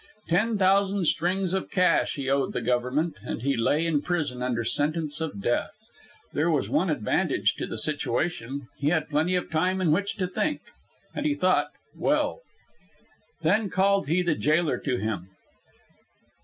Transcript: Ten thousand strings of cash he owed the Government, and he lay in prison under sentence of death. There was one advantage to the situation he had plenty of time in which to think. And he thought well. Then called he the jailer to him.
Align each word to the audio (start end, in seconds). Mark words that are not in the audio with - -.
Ten 0.29 0.57
thousand 0.57 1.05
strings 1.05 1.53
of 1.53 1.69
cash 1.69 2.15
he 2.15 2.27
owed 2.27 2.53
the 2.53 2.61
Government, 2.63 3.17
and 3.21 3.43
he 3.43 3.55
lay 3.55 3.85
in 3.85 4.01
prison 4.01 4.41
under 4.41 4.63
sentence 4.63 5.21
of 5.21 5.43
death. 5.43 5.73
There 6.33 6.49
was 6.49 6.71
one 6.71 6.89
advantage 6.89 7.53
to 7.57 7.67
the 7.67 7.77
situation 7.77 8.67
he 8.79 8.87
had 8.89 9.09
plenty 9.09 9.35
of 9.35 9.51
time 9.51 9.79
in 9.79 9.91
which 9.91 10.15
to 10.15 10.25
think. 10.25 10.61
And 11.13 11.23
he 11.27 11.35
thought 11.35 11.69
well. 11.95 12.39
Then 13.43 13.69
called 13.69 14.07
he 14.07 14.23
the 14.23 14.33
jailer 14.33 14.79
to 14.79 14.97
him. 14.97 15.29